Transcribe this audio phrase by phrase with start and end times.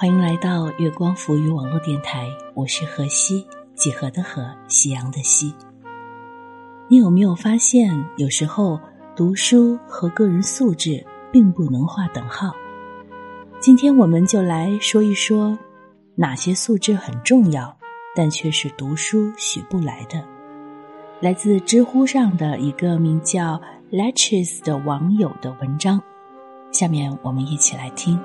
[0.00, 5.54] 欢迎来到月光浮语网络电台，我是何西，几何的何，夕阳的西。
[6.88, 8.80] 你有没有发现，有时候
[9.14, 12.50] 读书和个人素质并不能划等号？
[13.60, 15.58] 今天我们就来说一说，
[16.14, 17.76] 哪些素质很重要，
[18.16, 20.24] 但却是读书学不来的。
[21.20, 23.60] 来自知乎上的一个名叫
[23.92, 26.00] Latches 的网友的文章，
[26.72, 28.18] 下面我们一起来听。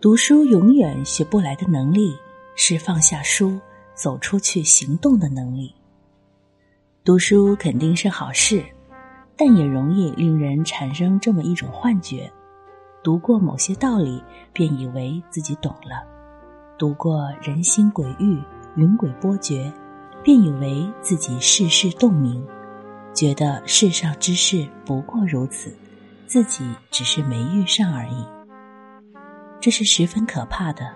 [0.00, 2.16] 读书永远学不来的能力，
[2.56, 3.60] 是放下书，
[3.92, 5.74] 走出去行动的能力。
[7.04, 8.64] 读书肯定是好事，
[9.36, 12.32] 但也容易令人产生这么一种幻觉：
[13.02, 16.02] 读过某些道理，便以为自己懂了；
[16.78, 18.42] 读过人心鬼域、
[18.76, 19.70] 云诡波谲，
[20.24, 22.42] 便以为自己世事洞明，
[23.12, 25.70] 觉得世上之事不过如此，
[26.26, 28.39] 自己只是没遇上而已。
[29.60, 30.90] 这是十分可怕的。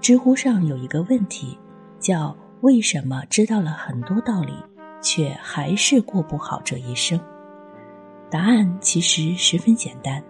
[0.00, 1.58] 知乎上有一个问题，
[1.98, 4.52] 叫“为什么知道了很多道理，
[5.00, 7.18] 却还是过不好这一生？”
[8.28, 10.22] 答案其实十分简单：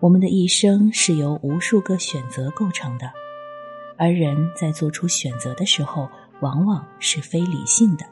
[0.00, 3.12] 我们的一生是由无数个选择构成的，
[3.98, 6.08] 而人在做出选择的时候，
[6.40, 8.06] 往往是非理性的。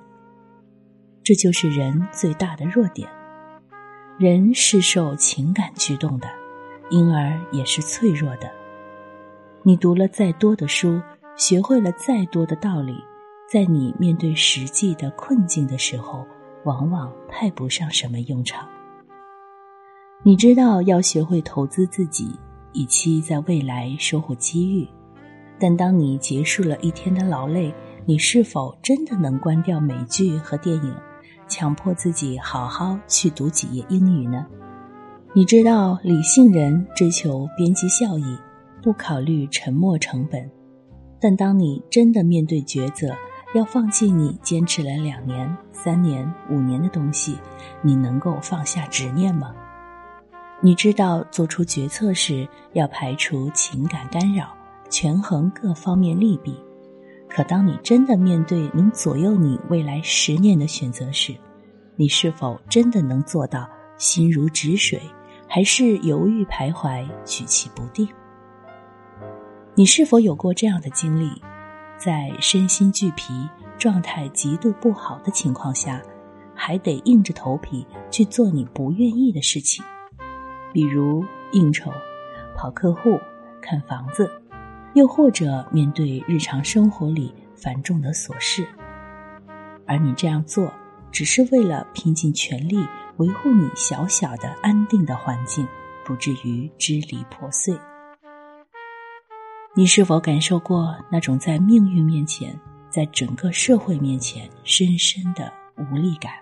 [1.24, 3.08] 这就是人最大的弱点。
[4.18, 6.28] 人是受情感驱动的。
[6.90, 8.50] 因而也是脆弱的。
[9.62, 11.00] 你读了再多的书，
[11.36, 12.94] 学会了再多的道理，
[13.50, 16.24] 在你面对实际的困境的时候，
[16.64, 18.68] 往往派不上什么用场。
[20.22, 22.38] 你知道要学会投资自己，
[22.72, 24.88] 以期在未来收获机遇，
[25.58, 27.74] 但当你结束了一天的劳累，
[28.04, 30.94] 你是否真的能关掉美剧和电影，
[31.48, 34.46] 强迫自己好好去读几页英语呢？
[35.36, 38.38] 你知道，理性人追求边际效益，
[38.82, 40.50] 不考虑沉没成本。
[41.20, 43.14] 但当你真的面对抉择，
[43.54, 47.36] 要放弃你坚持了两年、三年、五年的东西，
[47.82, 49.54] 你能够放下执念吗？
[50.62, 54.56] 你知道，做出决策时要排除情感干扰，
[54.88, 56.58] 权衡各方面利弊。
[57.28, 61.34] 可当你真的面对能左右你未来十年的选择时，
[61.94, 63.68] 你是否真的能做到
[63.98, 64.98] 心如止水？
[65.56, 68.06] 还是犹豫徘徊，举棋不定。
[69.74, 71.30] 你是否有过这样的经历？
[71.96, 76.02] 在身心俱疲、状态极度不好的情况下，
[76.54, 79.82] 还得硬着头皮去做你不愿意的事情，
[80.74, 81.90] 比如应酬、
[82.54, 83.18] 跑客户、
[83.62, 84.30] 看房子，
[84.92, 88.68] 又或者面对日常生活里繁重的琐事。
[89.86, 90.70] 而你这样做，
[91.10, 92.86] 只是为了拼尽全力。
[93.18, 95.66] 维护你小小的安定的环境，
[96.04, 97.74] 不至于支离破碎。
[99.74, 102.58] 你是否感受过那种在命运面前，
[102.90, 106.32] 在整个社会面前深深的无力感？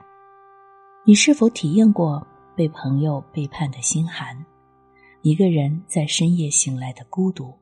[1.04, 2.26] 你是否体验过
[2.56, 4.44] 被朋友背叛的心寒？
[5.22, 7.54] 一个人在深夜醒来的孤独，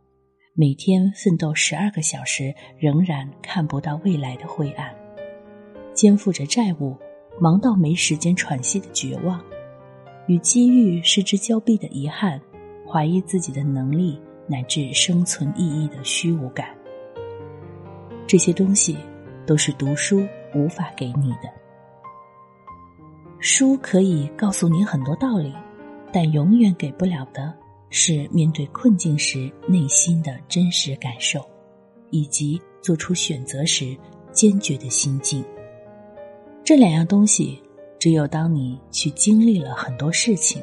[0.54, 4.94] 每天奋斗十二个小时，仍然看不到未来的灰暗，
[5.94, 6.96] 肩负着债务。
[7.41, 9.43] 忙到没时间喘息的绝望，
[10.26, 12.41] 与机遇失之交臂的遗憾，
[12.87, 16.69] 怀疑自己的能力乃至生存意义的虚无感，
[18.26, 18.97] 这些东西
[19.47, 21.50] 都是读书无法给你的。
[23.41, 25.53] 书可以告诉你很多道理，
[26.12, 27.53] 但永远给不了的
[27.91, 31.44] 是面对困境时内心的真实感受，
[32.11, 33.96] 以及做出选择时
[34.31, 35.44] 坚决的心境。
[36.64, 37.61] 这两样东西，
[37.99, 40.62] 只有当你去经历了很多事情，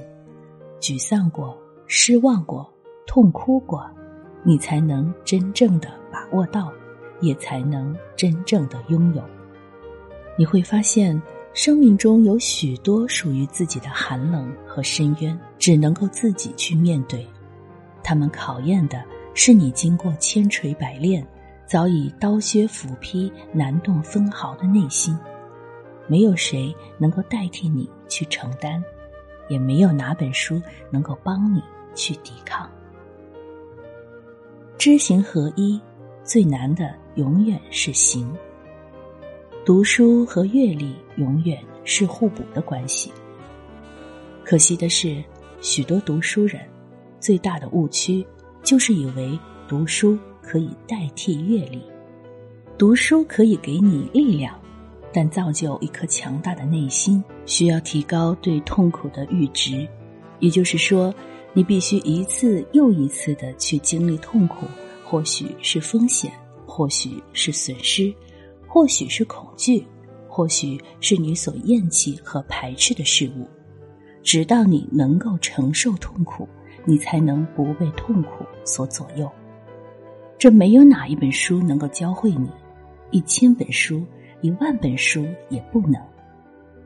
[0.80, 1.57] 沮丧过、
[1.88, 2.68] 失望过、
[3.06, 3.86] 痛哭过，
[4.42, 6.72] 你才能真正的把握到，
[7.19, 9.22] 也才能真正的拥有。
[10.38, 11.22] 你会发现，
[11.54, 17.28] 生命中有许多属于自己的寒冷和深渊，只能够自己去面对。
[18.01, 19.04] 他们考验的
[19.34, 21.28] 是你经过千锤百炼，
[21.68, 25.18] 早已刀削斧劈、难动分毫的内心。
[26.09, 28.83] 没有谁能够代替你去承担，
[29.47, 31.61] 也没有哪本书能够帮你
[31.94, 32.69] 去抵抗。
[34.77, 35.79] 知行合一，
[36.23, 38.35] 最难的永远是行。
[39.63, 43.12] 读书和阅历永远是互补的关系。
[44.44, 45.23] 可惜的是，
[45.62, 46.62] 许多读书人
[47.19, 48.25] 最大的误区
[48.63, 51.83] 就是以为读书可以代替阅历，
[52.79, 54.58] 读书可以给你力量，
[55.11, 59.88] 但造就一颗强大的内心，需要提高对痛苦的阈值。
[60.39, 61.13] 也就是说，
[61.53, 64.65] 你必须一次又一次的去经历痛苦，
[65.06, 66.31] 或许是风险，
[66.65, 68.13] 或许是损失，
[68.67, 69.85] 或许是恐惧，
[70.27, 73.47] 或许是你所厌弃和排斥的事物，
[74.23, 76.47] 直到你能够承受痛苦。
[76.85, 79.29] 你才能不被痛苦所左右。
[80.39, 82.50] 这没有哪一本书能够教会你，
[83.12, 84.03] 一千本书、
[84.41, 86.01] 一万本书也不能。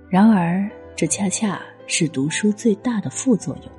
[0.09, 3.71] 然而，这恰恰是读书最大的副作用。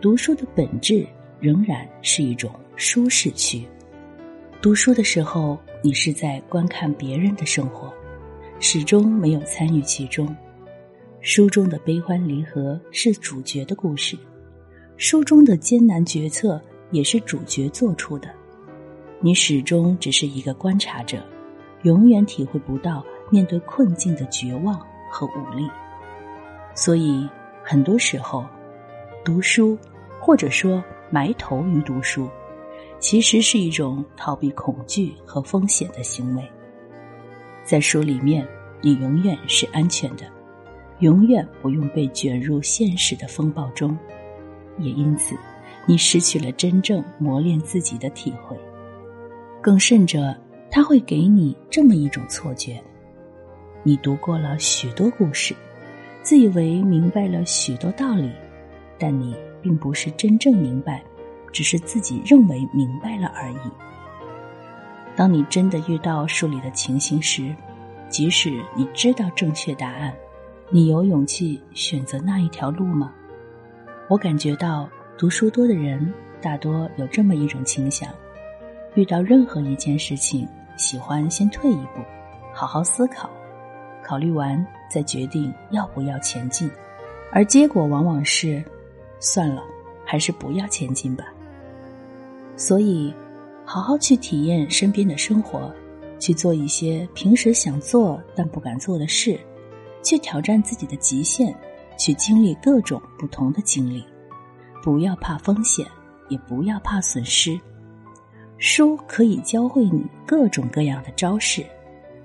[0.00, 1.06] 读书的本质
[1.40, 3.66] 仍然是一种舒适区。
[4.60, 7.92] 读书的时候，你是在观看别人的生活，
[8.60, 10.34] 始终没有参与其中。
[11.20, 14.16] 书中的悲欢离合是主角的故事。
[14.96, 18.28] 书中的艰难决策也是主角做出的，
[19.20, 21.24] 你始终只是一个观察者，
[21.82, 24.78] 永远体会不到面对困境的绝望
[25.10, 25.68] 和无力。
[26.74, 27.28] 所以，
[27.62, 28.44] 很多时候，
[29.24, 29.76] 读书
[30.20, 32.28] 或者说埋头于读书，
[32.98, 36.42] 其实是一种逃避恐惧和风险的行为。
[37.64, 38.46] 在书里面，
[38.80, 40.24] 你永远是安全的，
[41.00, 43.96] 永远不用被卷入现实的风暴中。
[44.78, 45.36] 也因此，
[45.86, 48.56] 你失去了真正磨练自己的体会。
[49.60, 50.34] 更甚者，
[50.70, 52.80] 他会给你这么一种错觉：
[53.82, 55.54] 你读过了许多故事，
[56.22, 58.30] 自以为明白了许多道理，
[58.98, 61.02] 但你并不是真正明白，
[61.52, 63.70] 只是自己认为明白了而已。
[65.16, 67.54] 当你真的遇到书里的情形时，
[68.08, 70.14] 即使你知道正确答案，
[70.70, 73.12] 你有勇气选择那一条路吗？
[74.08, 78.08] 我感觉到，读书多的人大多有这么一种倾向：
[78.94, 80.46] 遇到任何一件事情，
[80.78, 82.00] 喜欢先退一步，
[82.54, 83.28] 好好思考，
[84.02, 86.70] 考虑完再决定要不要前进。
[87.30, 88.64] 而结果往往是，
[89.20, 89.62] 算了，
[90.06, 91.26] 还是不要前进吧。
[92.56, 93.14] 所以，
[93.66, 95.70] 好好去体验身边的生活，
[96.18, 99.38] 去做一些平时想做但不敢做的事，
[100.02, 101.54] 去挑战自己的极限。
[102.00, 104.06] 去经历各种不同的经历，
[104.84, 105.84] 不要怕风险，
[106.28, 107.58] 也不要怕损失。
[108.58, 111.64] 书可以教会你各种各样的招式，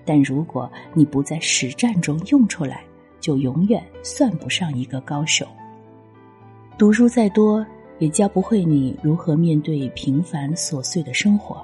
[0.04, 2.84] 但如果你不在实战中用出来，
[3.20, 5.46] 就永远算不上一个高手。
[6.76, 7.64] 读书再多，
[8.00, 11.64] 也教不会你如何面对平凡琐碎的生活。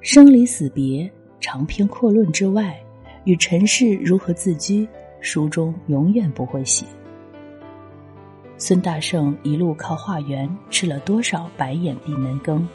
[0.00, 2.74] 生离死别、长篇阔论之外，
[3.24, 4.88] 与尘世如何自居？
[5.20, 6.86] 书中永远不会写。
[8.56, 12.66] 孙大圣一路靠化缘，吃了多少白眼闭门羹？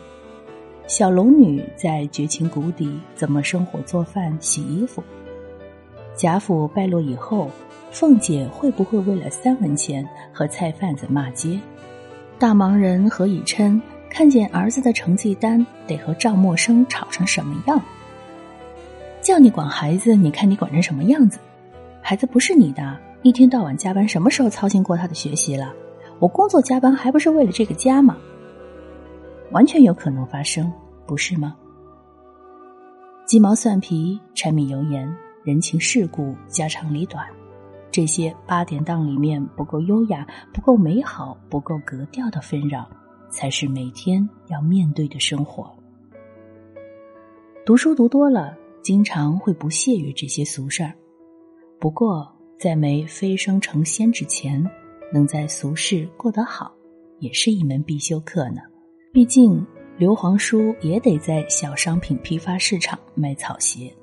[0.92, 5.02] 小龙女在绝情谷底怎么生火做饭洗衣服？
[6.18, 7.50] 贾府败落以后，
[7.92, 11.58] 凤姐会不会为了三文钱和菜贩子骂街？
[12.38, 17.82] 大忙人何以琛看见儿子的成绩单，得和赵默笙吵成什么样？
[19.22, 21.40] 叫你管孩子，你看你管成什么样子？
[22.02, 25.74] 孩子不是你的，一天到晚加班，什么时候操心过他的学习了？
[26.20, 28.18] 我工作加班还不是为了这个家吗？
[29.52, 30.72] 完全有可能发生，
[31.12, 31.58] 不是吗？
[33.26, 35.14] 鸡毛蒜皮、柴米油盐、
[35.44, 37.28] 人情世故、家长里短，
[37.92, 42.90] 这些八点档里面不够优雅、不够美好、不够格调的纷扰，
[43.30, 45.70] 才是每天要面对的生活。
[47.66, 50.94] 读书读多了，经常会不屑于这些俗事儿。
[51.78, 52.26] 不过，
[52.58, 54.66] 在没飞升成仙之前，
[55.12, 56.74] 能在俗世过得好，
[57.20, 58.62] 也是一门必修课呢。
[59.12, 59.62] 毕竟，
[60.02, 63.94] 刘皇叔也得在小商品批发市场卖草鞋。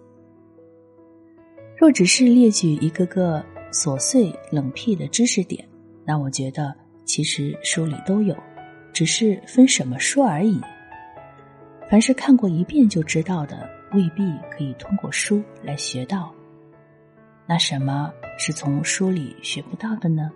[1.77, 5.69] 若只是列举一个个琐碎冷僻的知识点，
[6.05, 6.73] 那我觉得
[7.05, 8.37] 其实书里都有，
[8.93, 10.61] 只是分什么书而已。
[11.91, 16.33] 凡是看过一遍就知道的，未必可以通过书来学到。
[17.45, 20.31] 那什么是从书里学不到的呢？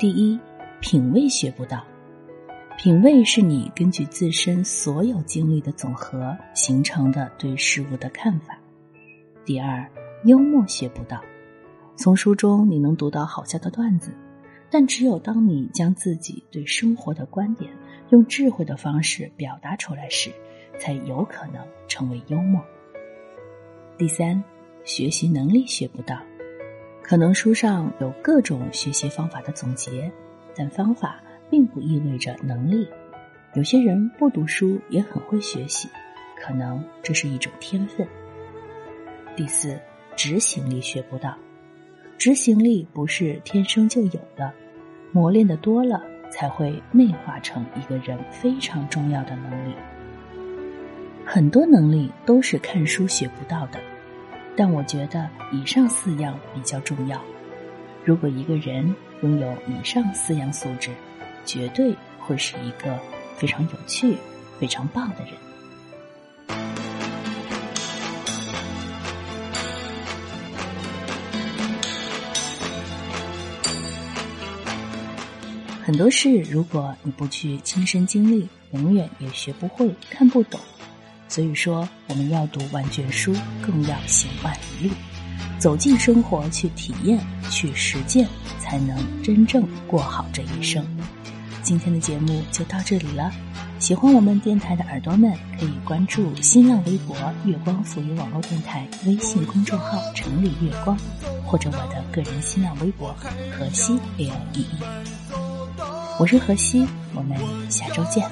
[0.00, 0.36] 第一，
[0.80, 1.86] 品味学不到。
[2.76, 8.58] 品味是你根据自身所有经历的总和形成的对事物的看法。
[9.44, 9.88] 第二，
[10.24, 11.20] 幽默学不到。
[11.96, 14.12] 从书中你能读到好笑的段子，
[14.70, 17.70] 但只有当你将自己对生活的观点
[18.10, 20.30] 用智慧的方式表达出来时，
[20.78, 22.62] 才有可能成为幽默。
[23.96, 24.42] 第三。
[24.84, 26.20] 学习能力学不到，
[27.02, 30.12] 可能书上有各种学习方法的总结，
[30.54, 31.22] 但方法
[31.54, 32.88] 并不意味着能力。
[33.54, 35.88] 有些人不读书也很会学习，
[36.36, 38.04] 可能这是一种天分。
[39.36, 39.78] 第四，
[40.16, 41.38] 执行力学不到，
[42.18, 44.52] 执行力不是天生就有的，
[45.12, 49.76] 磨练的多了才会内化成一个人非常重要的能力。
[51.24, 53.78] 很多能力都是看书学不到的，
[54.56, 57.22] 但我觉得以上四样比较重要。
[58.04, 58.92] 如果一个人
[59.22, 60.90] 拥有以上四样素质，
[61.44, 62.98] 绝对会是一个
[63.36, 64.16] 非常有趣、
[64.58, 65.34] 非常棒的人。
[75.82, 80.58] 很多事，如果你不去亲身经历，永远也学不会、看不懂。
[81.28, 84.94] 所以说，我们要读万卷书，更要行万里路，
[85.58, 87.20] 走进生活去体验、
[87.50, 88.26] 去实践，
[88.58, 90.82] 才能真正过好这一生。
[91.64, 93.32] 今天的节目就到这里了，
[93.78, 97.16] 喜欢我们电台的耳朵们可以关注新浪微博
[97.46, 100.94] “月光赋予网络电台”微信公众号“城里月光”，
[101.42, 103.16] 或者我的个人新浪微博
[103.56, 104.78] “河西 L E E”。
[106.20, 107.38] 我是河西，我们
[107.70, 108.30] 下周见。